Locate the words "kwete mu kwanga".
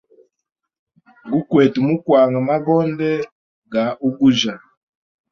1.49-2.37